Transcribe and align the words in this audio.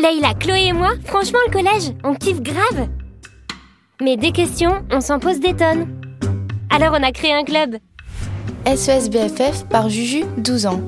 Leïla, 0.00 0.32
Chloé 0.34 0.68
et 0.68 0.72
moi, 0.72 0.92
franchement, 1.04 1.38
le 1.46 1.52
collège, 1.52 1.92
on 2.04 2.14
kiffe 2.14 2.40
grave. 2.40 2.88
Mais 4.00 4.16
des 4.16 4.32
questions, 4.32 4.82
on 4.90 5.02
s'en 5.02 5.18
pose 5.18 5.40
des 5.40 5.54
tonnes. 5.54 5.86
Alors 6.70 6.96
on 6.98 7.02
a 7.02 7.12
créé 7.12 7.34
un 7.34 7.44
club. 7.44 7.76
SES 8.64 9.10
BFF 9.10 9.66
par 9.68 9.90
Juju, 9.90 10.24
12 10.38 10.66
ans. 10.66 10.80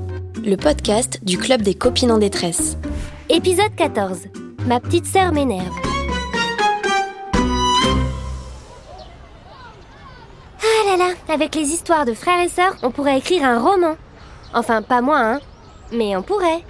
Le 0.42 0.56
podcast 0.56 1.20
du 1.22 1.36
club 1.36 1.60
des 1.60 1.74
copines 1.74 2.10
en 2.10 2.18
détresse. 2.18 2.78
Épisode 3.28 3.74
14. 3.76 4.28
Ma 4.66 4.80
petite 4.80 5.06
sœur 5.06 5.30
m'énerve. 5.32 5.74
Ah 10.62 10.90
là 10.90 10.96
là, 10.96 11.14
avec 11.28 11.54
les 11.54 11.68
histoires 11.68 12.06
de 12.06 12.14
frères 12.14 12.40
et 12.40 12.48
sœurs, 12.48 12.76
on 12.82 12.90
pourrait 12.90 13.18
écrire 13.18 13.44
un 13.44 13.58
roman. 13.58 13.96
Enfin, 14.54 14.80
pas 14.80 15.02
moi, 15.02 15.18
hein. 15.18 15.40
Mais 15.92 16.16
on 16.16 16.22
pourrait. 16.22 16.62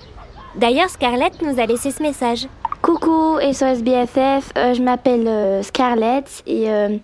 D'ailleurs, 0.56 0.90
Scarlett 0.90 1.40
nous 1.42 1.58
a 1.60 1.66
laissé 1.66 1.90
ce 1.90 2.02
message. 2.02 2.46
Coucou 2.82 3.38
SOS 3.40 3.82
BFF, 3.82 4.52
euh, 4.56 4.74
je 4.74 4.82
m'appelle 4.82 5.26
euh, 5.28 5.62
Scarlett 5.62 6.42
et 6.46 6.68
euh, 6.68 6.96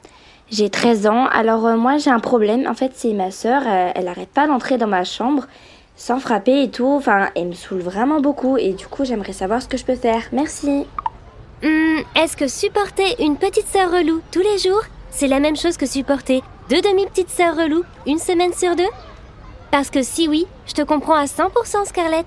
j'ai 0.51 0.69
13 0.71 1.07
ans. 1.07 1.27
Alors 1.27 1.61
moi 1.77 1.99
j'ai 1.99 2.11
un 2.11 2.19
problème, 2.19 2.67
en 2.67 2.75
fait 2.75 2.93
c'est 2.95 3.13
ma 3.13 3.31
sœur, 3.31 3.63
elle 3.67 4.09
arrête 4.09 4.29
pas 4.29 4.49
d'entrer 4.49 4.77
dans 4.77 4.89
ma 4.89 5.05
chambre 5.05 5.45
sans 5.95 6.19
frapper 6.19 6.65
et 6.65 6.71
tout. 6.71 6.87
Enfin, 6.97 7.29
elle 7.37 7.47
me 7.47 7.53
saoule 7.53 7.79
vraiment 7.81 8.21
beaucoup 8.21 8.57
et 8.57 8.73
du 8.73 8.87
coup 8.89 9.05
j'aimerais 9.05 9.33
savoir 9.33 9.63
ce 9.63 9.69
que 9.69 9.77
je 9.77 9.85
peux 9.85 9.95
faire. 9.95 10.23
Merci. 10.33 10.85
Hmm, 11.63 12.01
Est-ce 12.17 12.37
que 12.37 12.49
supporter 12.49 13.15
une 13.23 13.37
petite 13.37 13.69
sœur 13.69 13.91
relou 13.93 14.21
tous 14.33 14.43
les 14.43 14.59
jours, 14.59 14.83
c'est 15.11 15.29
la 15.29 15.39
même 15.39 15.57
chose 15.57 15.77
que 15.77 15.87
supporter 15.87 16.43
deux 16.69 16.81
demi-petites 16.83 17.31
sœurs 17.31 17.57
relou 17.57 17.85
une 18.05 18.19
semaine 18.19 18.53
sur 18.53 18.75
deux? 18.75 18.91
Parce 19.71 19.91
que 19.91 20.03
si 20.03 20.27
oui, 20.29 20.47
je 20.67 20.75
te 20.75 20.83
comprends 20.83 21.15
à 21.15 21.27
100% 21.27 21.85
Scarlett. 21.87 22.27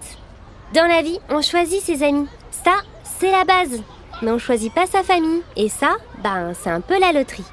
Dans 0.73 0.87
la 0.87 1.01
vie, 1.01 1.19
on 1.29 1.41
choisit 1.41 1.81
ses 1.81 2.01
amis. 2.01 2.27
Ça, 2.49 2.71
c'est 3.03 3.29
la 3.29 3.43
base. 3.43 3.81
Mais 4.21 4.31
on 4.31 4.37
choisit 4.37 4.73
pas 4.73 4.85
sa 4.85 5.03
famille. 5.03 5.41
Et 5.57 5.67
ça, 5.67 5.97
ben, 6.23 6.53
c'est 6.53 6.69
un 6.69 6.79
peu 6.79 6.97
la 6.97 7.11
loterie. 7.11 7.43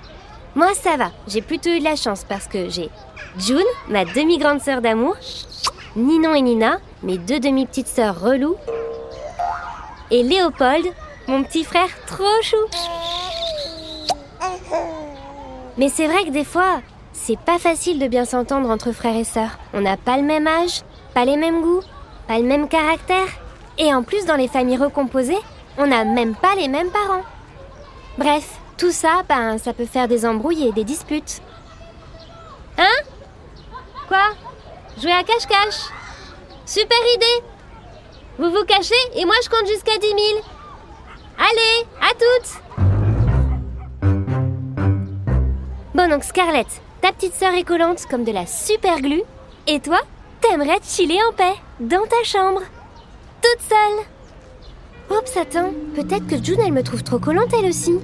Moi, 0.54 0.68
ça 0.74 0.96
va. 0.96 1.10
J'ai 1.26 1.42
plutôt 1.42 1.70
eu 1.70 1.80
de 1.80 1.84
la 1.84 1.96
chance 1.96 2.24
parce 2.28 2.46
que 2.46 2.68
j'ai 2.68 2.90
June, 3.36 3.64
ma 3.88 4.04
demi-grande 4.04 4.60
sœur 4.60 4.80
d'amour, 4.80 5.16
Ninon 5.96 6.34
et 6.34 6.42
Nina, 6.42 6.78
mes 7.02 7.18
deux 7.18 7.40
demi-petites 7.40 7.88
sœurs 7.88 8.20
relou, 8.20 8.56
et 10.12 10.22
Léopold, 10.22 10.86
mon 11.26 11.42
petit 11.42 11.64
frère 11.64 11.88
trop 12.06 12.24
chou. 12.42 12.56
Mais 15.76 15.88
c'est 15.88 16.06
vrai 16.06 16.24
que 16.24 16.30
des 16.30 16.44
fois, 16.44 16.80
c'est 17.12 17.38
pas 17.38 17.58
facile 17.58 17.98
de 17.98 18.06
bien 18.06 18.24
s'entendre 18.24 18.70
entre 18.70 18.92
frères 18.92 19.16
et 19.16 19.24
sœurs. 19.24 19.58
On 19.74 19.80
n'a 19.80 19.96
pas 19.96 20.16
le 20.16 20.22
même 20.22 20.46
âge, 20.46 20.82
pas 21.14 21.24
les 21.24 21.36
mêmes 21.36 21.62
goûts, 21.62 21.82
pas 22.28 22.38
le 22.38 22.44
même 22.44 22.68
caractère. 22.68 23.26
Et 23.78 23.92
en 23.92 24.02
plus, 24.02 24.26
dans 24.26 24.36
les 24.36 24.48
familles 24.48 24.76
recomposées, 24.76 25.38
on 25.78 25.86
n'a 25.86 26.04
même 26.04 26.34
pas 26.36 26.54
les 26.54 26.68
mêmes 26.68 26.90
parents. 26.90 27.24
Bref, 28.18 28.58
tout 28.76 28.92
ça, 28.92 29.22
ben, 29.28 29.58
ça 29.58 29.72
peut 29.72 29.86
faire 29.86 30.06
des 30.06 30.26
embrouilles 30.26 30.68
et 30.68 30.72
des 30.72 30.84
disputes. 30.84 31.40
Hein? 32.76 33.02
Quoi? 34.06 34.30
Jouer 35.00 35.12
à 35.12 35.22
cache-cache? 35.22 35.90
Super 36.66 36.98
idée 37.14 37.44
Vous 38.38 38.50
vous 38.50 38.64
cachez 38.64 38.94
et 39.14 39.24
moi 39.24 39.34
je 39.42 39.48
compte 39.48 39.66
jusqu'à 39.66 39.96
10 39.98 40.06
000. 40.06 40.18
Allez, 41.38 41.86
à 42.00 42.10
toutes 42.14 42.62
Bon 45.94 46.08
donc 46.08 46.24
Scarlett, 46.24 46.66
ta 47.00 47.12
petite 47.12 47.34
sœur 47.34 47.54
est 47.54 47.64
collante 47.64 48.04
comme 48.10 48.24
de 48.24 48.32
la 48.32 48.46
super 48.46 49.00
glue. 49.00 49.22
Et 49.66 49.80
toi, 49.80 50.00
t'aimerais 50.40 50.78
chiller 50.82 51.18
en 51.28 51.32
paix, 51.32 51.54
dans 51.80 52.06
ta 52.06 52.24
chambre. 52.24 52.62
Toute 53.42 53.62
seule. 53.68 55.16
Oups, 55.16 55.36
attends, 55.36 55.72
peut-être 55.94 56.26
que 56.26 56.42
June 56.42 56.60
elle 56.60 56.72
me 56.72 56.82
trouve 56.82 57.02
trop 57.02 57.18
collante 57.18 57.52
elle 57.52 57.68
aussi. 57.68 57.98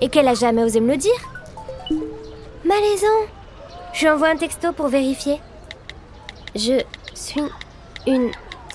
Et 0.00 0.08
qu'elle 0.08 0.28
a 0.28 0.34
jamais 0.34 0.62
osé 0.62 0.80
me 0.80 0.92
le 0.92 0.96
dire. 0.96 1.18
Malaisant. 2.64 3.06
Je 3.92 4.02
lui 4.02 4.10
envoie 4.10 4.28
un 4.28 4.36
texto 4.36 4.72
pour 4.72 4.88
vérifier. 4.88 5.40
Je 6.54 6.82
suis 7.14 7.42
une 8.06 8.30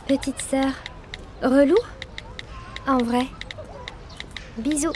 petite 0.07 0.41
sœur 0.41 0.71
relou 1.41 1.77
En 2.87 2.97
vrai. 2.97 3.25
Bisous. 4.57 4.93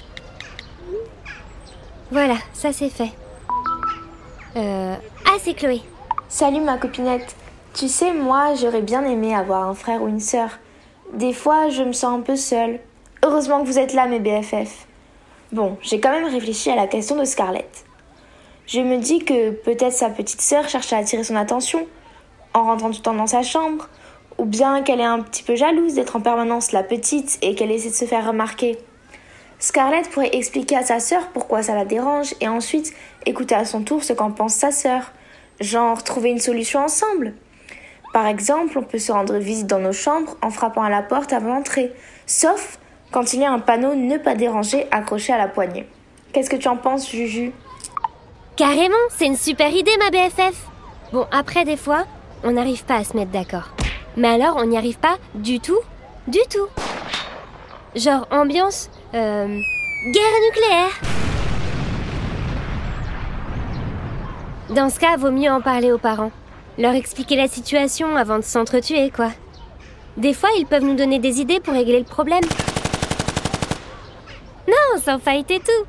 Voilà, 2.11 2.35
ça 2.53 2.71
c'est 2.73 2.89
fait. 2.89 3.11
Euh... 4.55 4.95
Ah, 5.25 5.37
c'est 5.39 5.53
Chloé. 5.53 5.81
Salut 6.29 6.61
ma 6.61 6.77
copinette. 6.77 7.35
Tu 7.77 7.89
sais, 7.89 8.11
moi, 8.11 8.55
j'aurais 8.55 8.81
bien 8.81 9.05
aimé 9.05 9.35
avoir 9.35 9.69
un 9.69 9.75
frère 9.75 10.01
ou 10.01 10.07
une 10.07 10.19
sœur. 10.19 10.49
Des 11.13 11.31
fois, 11.31 11.69
je 11.69 11.83
me 11.83 11.93
sens 11.93 12.17
un 12.17 12.21
peu 12.21 12.35
seule. 12.35 12.79
Heureusement 13.23 13.61
que 13.61 13.67
vous 13.67 13.77
êtes 13.77 13.93
là, 13.93 14.07
mes 14.07 14.19
BFF. 14.19 14.87
Bon, 15.51 15.77
j'ai 15.83 15.99
quand 15.99 16.09
même 16.09 16.25
réfléchi 16.25 16.71
à 16.71 16.75
la 16.75 16.87
question 16.87 17.17
de 17.17 17.23
Scarlett. 17.23 17.85
Je 18.65 18.79
me 18.79 18.97
dis 18.97 19.19
que 19.23 19.51
peut-être 19.51 19.93
sa 19.93 20.09
petite 20.09 20.41
sœur 20.41 20.67
cherche 20.67 20.91
à 20.91 20.97
attirer 20.97 21.23
son 21.23 21.35
attention 21.35 21.85
en 22.55 22.63
rentrant 22.63 22.89
tout 22.89 22.97
le 22.97 23.03
temps 23.03 23.13
dans 23.13 23.27
sa 23.27 23.43
chambre, 23.43 23.89
ou 24.39 24.45
bien 24.45 24.81
qu'elle 24.81 24.99
est 24.99 25.03
un 25.03 25.19
petit 25.19 25.43
peu 25.43 25.55
jalouse 25.55 25.93
d'être 25.93 26.15
en 26.15 26.21
permanence 26.21 26.71
la 26.71 26.81
petite 26.81 27.37
et 27.43 27.53
qu'elle 27.53 27.69
essaie 27.69 27.91
de 27.91 27.93
se 27.93 28.05
faire 28.05 28.25
remarquer. 28.25 28.79
Scarlett 29.59 30.09
pourrait 30.09 30.35
expliquer 30.35 30.77
à 30.77 30.83
sa 30.83 30.99
sœur 30.99 31.27
pourquoi 31.27 31.61
ça 31.61 31.75
la 31.75 31.85
dérange 31.85 32.33
et 32.41 32.47
ensuite 32.47 32.91
écouter 33.27 33.53
à 33.53 33.65
son 33.65 33.83
tour 33.83 34.03
ce 34.03 34.13
qu'en 34.13 34.31
pense 34.31 34.55
sa 34.55 34.71
sœur. 34.71 35.11
Genre 35.59 36.03
trouver 36.03 36.31
une 36.31 36.39
solution 36.39 36.79
ensemble. 36.79 37.35
Par 38.17 38.25
exemple, 38.25 38.79
on 38.79 38.81
peut 38.81 38.97
se 38.97 39.11
rendre 39.11 39.37
visite 39.37 39.67
dans 39.67 39.77
nos 39.77 39.93
chambres 39.93 40.37
en 40.41 40.49
frappant 40.49 40.81
à 40.81 40.89
la 40.89 41.03
porte 41.03 41.33
avant 41.33 41.53
d'entrer, 41.53 41.93
sauf 42.25 42.79
quand 43.11 43.33
il 43.33 43.41
y 43.41 43.45
a 43.45 43.51
un 43.51 43.59
panneau 43.59 43.93
ne 43.93 44.17
pas 44.17 44.33
déranger 44.33 44.87
accroché 44.89 45.33
à 45.33 45.37
la 45.37 45.47
poignée. 45.47 45.87
Qu'est-ce 46.33 46.49
que 46.49 46.55
tu 46.55 46.67
en 46.67 46.77
penses, 46.77 47.11
Juju? 47.11 47.51
Carrément, 48.55 48.95
c'est 49.15 49.27
une 49.27 49.35
super 49.35 49.69
idée, 49.69 49.91
ma 49.99 50.09
BFF. 50.09 50.55
Bon, 51.13 51.27
après, 51.31 51.63
des 51.63 51.77
fois, 51.77 52.05
on 52.43 52.53
n'arrive 52.53 52.85
pas 52.85 52.95
à 52.95 53.03
se 53.03 53.15
mettre 53.15 53.29
d'accord. 53.29 53.69
Mais 54.15 54.29
alors, 54.29 54.55
on 54.57 54.65
n'y 54.65 54.77
arrive 54.77 54.97
pas 54.97 55.17
du 55.35 55.59
tout, 55.59 55.77
du 56.27 56.39
tout. 56.49 56.69
Genre 57.95 58.27
ambiance, 58.31 58.89
euh, 59.13 59.45
guerre 60.11 60.39
nucléaire. 60.47 61.01
Dans 64.71 64.89
ce 64.89 64.99
cas, 64.99 65.17
vaut 65.17 65.29
mieux 65.29 65.51
en 65.51 65.61
parler 65.61 65.91
aux 65.91 65.99
parents. 65.99 66.31
Leur 66.77 66.93
expliquer 66.93 67.35
la 67.35 67.47
situation 67.47 68.15
avant 68.15 68.37
de 68.37 68.43
s'entretuer, 68.43 69.09
quoi. 69.09 69.31
Des 70.15 70.33
fois, 70.33 70.49
ils 70.57 70.65
peuvent 70.67 70.83
nous 70.83 70.95
donner 70.95 71.17
des 71.17 71.41
idées 71.41 71.59
pour 71.59 71.73
régler 71.73 71.99
le 71.99 72.05
problème. 72.05 72.43
Non, 74.67 75.01
sans 75.03 75.17
fight 75.17 75.49
et 75.49 75.59
tout. 75.59 75.85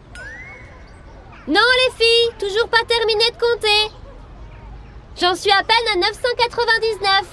Non, 1.47 1.60
les 1.60 1.94
filles, 1.94 2.38
toujours 2.38 2.69
pas 2.69 2.84
terminé 2.87 3.25
de 3.31 3.38
compter. 3.38 3.94
J'en 5.21 5.34
suis 5.34 5.50
à 5.50 5.62
peine 5.62 5.76
à 5.94 5.97
999. 5.97 7.25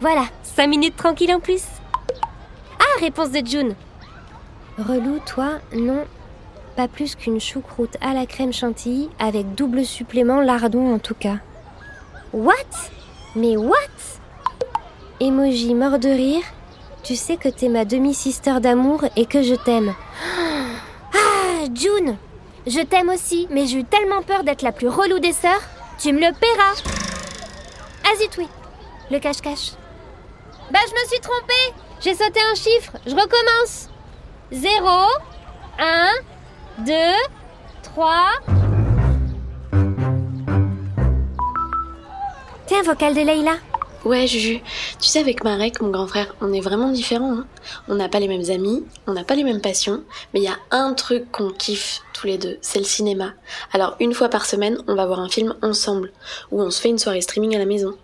Voilà, 0.00 0.24
5 0.42 0.66
minutes 0.68 0.96
tranquille 0.96 1.34
en 1.34 1.40
plus. 1.40 1.64
Ah, 2.78 3.00
réponse 3.00 3.30
de 3.30 3.44
June. 3.44 3.74
Relou, 4.78 5.18
toi, 5.26 5.58
non. 5.74 6.04
Pas 6.76 6.88
plus 6.88 7.16
qu'une 7.16 7.40
choucroute 7.40 7.96
à 8.00 8.14
la 8.14 8.26
crème 8.26 8.52
chantilly 8.52 9.10
avec 9.18 9.54
double 9.54 9.84
supplément 9.84 10.40
lardon 10.40 10.94
en 10.94 10.98
tout 10.98 11.14
cas. 11.14 11.36
What? 12.32 12.90
Mais 13.34 13.56
what? 13.56 13.76
Emoji 15.20 15.74
mort 15.74 15.98
de 15.98 16.08
rire. 16.08 16.44
Tu 17.02 17.14
sais 17.14 17.36
que 17.36 17.48
t'es 17.48 17.68
ma 17.68 17.84
demi-sister 17.84 18.58
d'amour 18.60 19.04
et 19.16 19.26
que 19.26 19.42
je 19.42 19.54
t'aime. 19.54 19.94
Ah, 21.14 21.66
June 21.74 22.16
Je 22.66 22.80
t'aime 22.80 23.10
aussi, 23.10 23.46
mais 23.50 23.66
j'ai 23.66 23.80
eu 23.80 23.84
tellement 23.84 24.22
peur 24.22 24.44
d'être 24.44 24.62
la 24.62 24.72
plus 24.72 24.88
relou 24.88 25.18
des 25.18 25.32
sœurs. 25.32 25.60
Tu 25.98 26.12
me 26.12 26.18
le 26.20 26.32
paieras. 26.32 26.82
Ah 28.04 28.16
zut, 28.16 28.36
oui. 28.38 28.48
Le 29.10 29.18
cache-cache. 29.18 29.72
Bah, 30.72 30.80
je 30.88 30.92
me 30.94 31.08
suis 31.08 31.20
trompée. 31.20 31.74
J'ai 32.00 32.14
sauté 32.14 32.40
un 32.50 32.54
chiffre. 32.54 32.92
Je 33.06 33.14
recommence. 33.14 33.90
0, 34.50 34.88
1, 35.78 36.10
2, 36.78 36.92
3. 37.82 38.61
Tiens, 42.66 42.82
vocal 42.82 43.14
de 43.14 43.20
Leïla. 43.20 43.56
Ouais, 44.04 44.26
Juju, 44.26 44.60
tu 45.00 45.08
sais, 45.08 45.20
avec 45.20 45.44
Marek, 45.44 45.80
mon 45.80 45.90
grand 45.90 46.06
frère, 46.06 46.34
on 46.40 46.52
est 46.52 46.60
vraiment 46.60 46.90
différents. 46.90 47.38
Hein 47.38 47.46
on 47.88 47.94
n'a 47.94 48.08
pas 48.08 48.18
les 48.18 48.28
mêmes 48.28 48.50
amis, 48.50 48.84
on 49.06 49.12
n'a 49.12 49.24
pas 49.24 49.34
les 49.34 49.44
mêmes 49.44 49.60
passions, 49.60 50.02
mais 50.32 50.40
il 50.40 50.44
y 50.44 50.48
a 50.48 50.58
un 50.70 50.92
truc 50.94 51.30
qu'on 51.30 51.50
kiffe 51.50 52.00
tous 52.12 52.26
les 52.26 52.38
deux, 52.38 52.58
c'est 52.62 52.78
le 52.78 52.84
cinéma. 52.84 53.34
Alors, 53.72 53.96
une 54.00 54.14
fois 54.14 54.28
par 54.28 54.46
semaine, 54.46 54.78
on 54.88 54.94
va 54.94 55.06
voir 55.06 55.20
un 55.20 55.28
film 55.28 55.54
ensemble, 55.62 56.12
ou 56.50 56.60
on 56.60 56.70
se 56.70 56.80
fait 56.80 56.88
une 56.88 56.98
soirée 56.98 57.20
streaming 57.20 57.54
à 57.54 57.58
la 57.58 57.64
maison. 57.64 57.96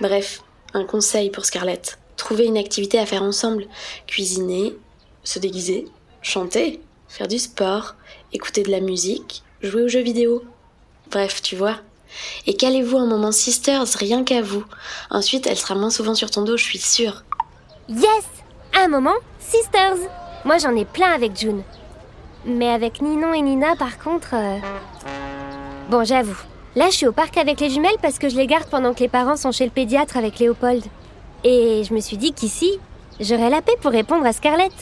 Bref, 0.00 0.42
un 0.74 0.84
conseil 0.84 1.30
pour 1.30 1.44
Scarlett. 1.44 1.98
Trouver 2.16 2.44
une 2.44 2.58
activité 2.58 2.98
à 2.98 3.06
faire 3.06 3.22
ensemble. 3.22 3.66
Cuisiner, 4.06 4.76
se 5.24 5.38
déguiser, 5.38 5.86
chanter, 6.22 6.80
faire 7.08 7.28
du 7.28 7.38
sport, 7.38 7.94
écouter 8.32 8.62
de 8.62 8.70
la 8.70 8.80
musique, 8.80 9.42
jouer 9.62 9.82
aux 9.82 9.88
jeux 9.88 10.02
vidéo. 10.02 10.44
Bref, 11.10 11.40
tu 11.42 11.56
vois. 11.56 11.80
Et 12.46 12.54
calez-vous 12.54 12.96
un 12.98 13.06
moment 13.06 13.32
sisters, 13.32 13.84
rien 13.98 14.24
qu'à 14.24 14.42
vous. 14.42 14.64
Ensuite, 15.10 15.46
elle 15.46 15.56
sera 15.56 15.74
moins 15.74 15.90
souvent 15.90 16.14
sur 16.14 16.30
ton 16.30 16.42
dos, 16.42 16.56
je 16.56 16.64
suis 16.64 16.78
sûre. 16.78 17.24
Yes 17.88 18.24
un 18.78 18.88
moment, 18.88 19.14
Sisters. 19.38 19.96
Moi, 20.44 20.58
j'en 20.58 20.74
ai 20.76 20.84
plein 20.84 21.12
avec 21.12 21.36
June. 21.38 21.62
Mais 22.44 22.68
avec 22.68 23.00
Ninon 23.00 23.32
et 23.32 23.40
Nina, 23.40 23.74
par 23.76 23.98
contre... 23.98 24.34
euh, 24.34 24.58
Bon, 25.88 26.04
j'avoue. 26.04 26.36
Là, 26.74 26.90
je 26.90 26.96
suis 26.96 27.06
au 27.06 27.12
parc 27.12 27.36
avec 27.38 27.58
les 27.60 27.70
jumelles 27.70 27.96
parce 28.02 28.18
que 28.18 28.28
je 28.28 28.36
les 28.36 28.46
garde 28.46 28.68
pendant 28.68 28.92
que 28.92 29.00
les 29.00 29.08
parents 29.08 29.36
sont 29.36 29.50
chez 29.52 29.64
le 29.64 29.70
pédiatre 29.70 30.16
avec 30.16 30.38
Léopold. 30.38 30.84
Et 31.44 31.84
je 31.88 31.94
me 31.94 32.00
suis 32.00 32.16
dit 32.18 32.32
qu'ici, 32.32 32.78
j'aurais 33.18 33.50
la 33.50 33.62
paix 33.62 33.76
pour 33.80 33.92
répondre 33.92 34.26
à 34.26 34.32
Scarlett. 34.32 34.72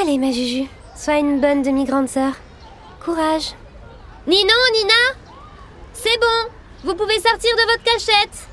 Allez, 0.00 0.18
ma 0.18 0.30
Juju, 0.32 0.66
sois 0.96 1.18
une 1.18 1.40
bonne 1.40 1.62
demi-grande 1.62 2.08
sœur. 2.08 2.32
Courage. 3.04 3.54
Ninon, 4.26 4.52
Nina 4.74 5.17
C'est 6.00 6.18
bon, 6.20 6.50
vous 6.84 6.94
pouvez 6.94 7.18
sortir 7.18 7.50
de 7.56 7.72
votre 7.72 7.82
cachette. 7.82 8.48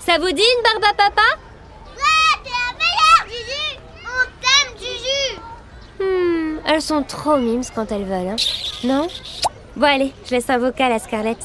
Ça 0.00 0.18
vous 0.18 0.32
dit 0.32 0.42
une 0.42 0.62
barbe 0.62 0.84
à 0.90 0.94
papa? 0.94 1.22
T'es 2.42 2.50
la 2.50 2.72
meilleure, 2.76 3.26
Juju 3.28 3.78
On 4.04 4.24
t'aime, 4.40 4.76
Juju 4.80 5.40
Hmm, 6.00 6.58
elles 6.66 6.82
sont 6.82 7.04
trop 7.04 7.36
mimes 7.36 7.62
quand 7.74 7.92
elles 7.92 8.04
veulent, 8.04 8.28
hein. 8.28 8.36
Non? 8.82 9.06
Bon 9.76 9.86
allez, 9.86 10.12
je 10.24 10.32
laisse 10.32 10.50
un 10.50 10.58
vocal 10.58 10.90
à 10.90 10.98
Scarlett. 10.98 11.38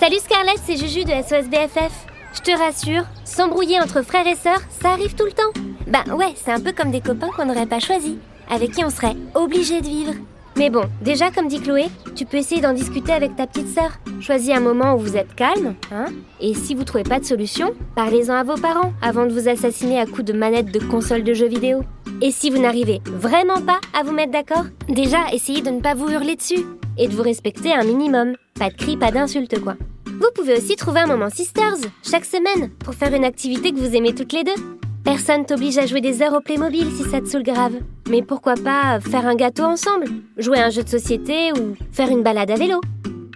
Salut 0.00 0.18
Scarlett, 0.18 0.58
c'est 0.66 0.76
Juju 0.76 1.04
de 1.04 1.12
SOS 1.12 1.48
BFF. 1.48 1.92
Je 2.34 2.40
te 2.40 2.50
rassure, 2.58 3.04
s'embrouiller 3.24 3.80
entre 3.80 4.02
frères 4.02 4.26
et 4.26 4.36
sœurs, 4.36 4.60
ça 4.82 4.90
arrive 4.90 5.14
tout 5.14 5.24
le 5.26 5.32
temps. 5.32 5.52
Bah 5.86 6.02
ouais, 6.14 6.34
c'est 6.36 6.52
un 6.52 6.60
peu 6.60 6.72
comme 6.72 6.90
des 6.90 7.00
copains 7.00 7.30
qu'on 7.36 7.44
n'aurait 7.44 7.66
pas 7.66 7.78
choisis, 7.80 8.16
avec 8.50 8.72
qui 8.72 8.84
on 8.84 8.90
serait 8.90 9.16
obligé 9.34 9.80
de 9.80 9.86
vivre. 9.86 10.14
Mais 10.60 10.68
bon, 10.68 10.82
déjà 11.00 11.30
comme 11.30 11.48
dit 11.48 11.58
Chloé, 11.58 11.86
tu 12.14 12.26
peux 12.26 12.36
essayer 12.36 12.60
d'en 12.60 12.74
discuter 12.74 13.12
avec 13.12 13.34
ta 13.34 13.46
petite 13.46 13.68
sœur. 13.68 13.92
Choisis 14.20 14.54
un 14.54 14.60
moment 14.60 14.94
où 14.94 14.98
vous 14.98 15.16
êtes 15.16 15.34
calme, 15.34 15.74
hein, 15.90 16.04
et 16.38 16.52
si 16.52 16.74
vous 16.74 16.84
trouvez 16.84 17.02
pas 17.02 17.18
de 17.18 17.24
solution, 17.24 17.72
parlez-en 17.96 18.34
à 18.34 18.42
vos 18.42 18.60
parents 18.60 18.92
avant 19.00 19.24
de 19.24 19.32
vous 19.32 19.48
assassiner 19.48 19.98
à 19.98 20.04
coups 20.04 20.24
de 20.24 20.34
manette 20.34 20.70
de 20.70 20.78
console 20.78 21.22
de 21.22 21.32
jeux 21.32 21.48
vidéo. 21.48 21.80
Et 22.20 22.30
si 22.30 22.50
vous 22.50 22.58
n'arrivez 22.58 23.00
vraiment 23.06 23.62
pas 23.62 23.80
à 23.98 24.02
vous 24.02 24.12
mettre 24.12 24.32
d'accord, 24.32 24.66
déjà 24.86 25.32
essayez 25.32 25.62
de 25.62 25.70
ne 25.70 25.80
pas 25.80 25.94
vous 25.94 26.10
hurler 26.10 26.36
dessus 26.36 26.66
et 26.98 27.08
de 27.08 27.14
vous 27.14 27.22
respecter 27.22 27.72
un 27.72 27.84
minimum. 27.84 28.34
Pas 28.58 28.68
de 28.68 28.76
cris, 28.76 28.98
pas 28.98 29.12
d'insultes 29.12 29.58
quoi. 29.60 29.76
Vous 30.04 30.28
pouvez 30.34 30.58
aussi 30.58 30.76
trouver 30.76 31.00
un 31.00 31.06
moment 31.06 31.30
Sisters 31.30 31.76
chaque 32.02 32.26
semaine 32.26 32.68
pour 32.84 32.92
faire 32.92 33.14
une 33.14 33.24
activité 33.24 33.72
que 33.72 33.78
vous 33.78 33.96
aimez 33.96 34.14
toutes 34.14 34.34
les 34.34 34.44
deux. 34.44 34.79
Personne 35.04 35.46
t'oblige 35.46 35.78
à 35.78 35.86
jouer 35.86 36.00
des 36.00 36.22
heures 36.22 36.34
au 36.34 36.40
Playmobil 36.40 36.90
si 36.96 37.04
ça 37.04 37.20
te 37.20 37.26
saoule 37.26 37.42
grave. 37.42 37.72
Mais 38.08 38.22
pourquoi 38.22 38.54
pas 38.54 39.00
faire 39.00 39.26
un 39.26 39.34
gâteau 39.34 39.64
ensemble, 39.64 40.06
jouer 40.36 40.58
à 40.58 40.66
un 40.66 40.70
jeu 40.70 40.82
de 40.82 40.88
société 40.88 41.52
ou 41.52 41.74
faire 41.92 42.10
une 42.10 42.22
balade 42.22 42.50
à 42.50 42.56
vélo. 42.56 42.80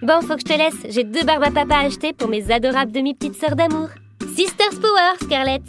Bon, 0.01 0.21
faut 0.21 0.35
que 0.35 0.41
je 0.41 0.53
te 0.53 0.57
laisse, 0.57 0.75
j'ai 0.89 1.03
deux 1.03 1.23
barbes 1.23 1.43
à 1.43 1.51
papa 1.51 1.75
à 1.75 1.85
acheter 1.85 2.13
pour 2.13 2.27
mes 2.27 2.51
adorables 2.51 2.91
demi-petites 2.91 3.35
sœurs 3.35 3.55
d'amour. 3.55 3.87
Sisters 4.35 4.79
Power, 4.79 5.15
Scarlett. 5.21 5.63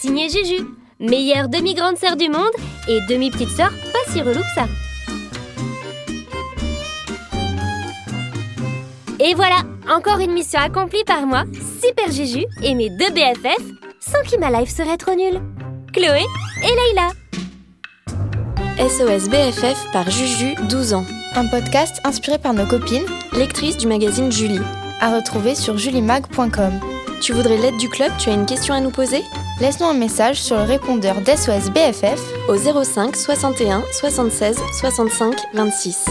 Signé 0.00 0.28
Juju, 0.28 0.64
meilleure 0.98 1.48
demi-grande 1.48 1.96
sœur 1.96 2.16
du 2.16 2.28
monde 2.28 2.54
et 2.88 2.98
demi-petite 3.08 3.50
sœur 3.50 3.70
pas 3.92 4.12
si 4.12 4.22
relou 4.22 4.40
que 4.40 4.54
ça. 4.54 4.66
Et 9.20 9.34
voilà, 9.34 9.58
encore 9.88 10.18
une 10.18 10.32
mission 10.32 10.58
accomplie 10.58 11.04
par 11.04 11.26
moi, 11.26 11.44
Super 11.80 12.10
Juju 12.10 12.44
et 12.62 12.74
mes 12.74 12.90
deux 12.90 13.10
BFF, 13.10 13.62
sans 14.04 14.22
qui 14.28 14.38
ma 14.38 14.50
life 14.50 14.70
serait 14.74 14.96
trop 14.96 15.14
nulle. 15.14 15.40
Chloé 15.92 16.22
et 16.62 16.74
Leïla. 16.74 17.08
SOS 18.78 19.28
BFF 19.28 19.90
par 19.92 20.10
Juju, 20.10 20.54
12 20.68 20.94
ans. 20.94 21.04
Un 21.34 21.46
podcast 21.46 22.00
inspiré 22.04 22.38
par 22.38 22.52
nos 22.54 22.66
copines, 22.66 23.04
Lectrice 23.32 23.76
du 23.76 23.86
magazine 23.86 24.30
Julie. 24.32 24.60
à 25.00 25.14
retrouver 25.16 25.54
sur 25.54 25.76
julimag.com. 25.78 26.80
Tu 27.20 27.32
voudrais 27.32 27.56
l'aide 27.58 27.76
du 27.76 27.88
club? 27.88 28.10
Tu 28.18 28.30
as 28.30 28.34
une 28.34 28.46
question 28.46 28.74
à 28.74 28.80
nous 28.80 28.90
poser? 28.90 29.22
Laisse-nous 29.60 29.86
un 29.86 29.94
message 29.94 30.40
sur 30.42 30.56
le 30.56 30.62
répondeur 30.62 31.20
d'SOS 31.20 31.70
BFF 31.70 32.20
Au 32.48 32.56
05 32.56 33.14
61 33.16 33.82
76 33.92 34.56
65 34.80 35.34
26. 35.54 36.06